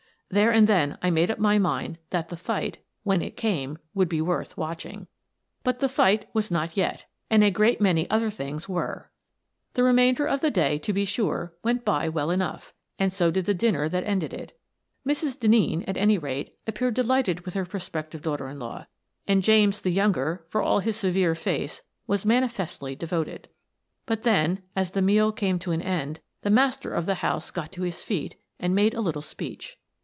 There 0.33 0.49
and 0.51 0.65
then 0.65 0.97
I 1.01 1.09
made 1.09 1.29
up 1.29 1.39
my 1.39 1.57
mind 1.59 1.97
that 2.11 2.29
the 2.29 2.37
fight, 2.37 2.77
when 3.03 3.21
it 3.21 3.35
came, 3.35 3.77
would 3.93 4.07
be 4.07 4.21
worth 4.21 4.55
watching. 4.57 5.07
But 5.61 5.79
the 5.81 5.89
fight 5.89 6.29
was 6.31 6.49
not 6.49 6.77
yet— 6.77 7.03
and 7.29 7.43
a 7.43 7.51
great 7.51 7.81
many 7.81 8.07
Brotherly 8.07 8.27
Hate 8.29 8.35
23 8.37 8.45
BSSB 8.45 8.47
other 8.47 8.51
things 8.53 8.69
were. 8.69 9.09
The 9.73 9.83
remainder 9.83 10.25
of 10.25 10.39
the 10.39 10.49
day, 10.49 10.77
to 10.79 10.93
be 10.93 11.03
sure, 11.03 11.53
went 11.65 11.83
by 11.83 12.07
well 12.07 12.31
enough, 12.31 12.73
and 12.97 13.11
so 13.11 13.29
did 13.29 13.43
the 13.43 13.53
dinner 13.53 13.89
that 13.89 14.05
ended 14.05 14.33
it. 14.33 14.57
Mrs. 15.05 15.37
Denneen, 15.37 15.83
at 15.85 15.97
any 15.97 16.17
rate, 16.17 16.57
appeared 16.65 16.93
delighted 16.93 17.41
with 17.41 17.53
her 17.55 17.65
prospective 17.65 18.21
daughter 18.21 18.47
in 18.47 18.57
law, 18.57 18.85
and 19.27 19.43
James 19.43 19.81
the 19.81 19.91
younger, 19.91 20.45
for 20.47 20.61
all 20.61 20.79
his 20.79 20.95
severe 20.95 21.35
face, 21.35 21.81
was 22.07 22.23
manifestly 22.25 22.95
devoted. 22.95 23.49
But 24.05 24.23
then, 24.23 24.63
as 24.77 24.91
the 24.91 25.01
meal 25.01 25.33
came 25.33 25.59
to 25.59 25.71
an 25.71 25.81
end, 25.81 26.21
the 26.41 26.49
master 26.49 26.93
of 26.93 27.05
the 27.05 27.15
house 27.15 27.51
got 27.51 27.73
to 27.73 27.81
his 27.83 28.01
feet 28.01 28.37
and 28.61 28.73
made 28.73 28.93
a 28.93 29.01
little 29.01 29.21
speech. 29.21 29.77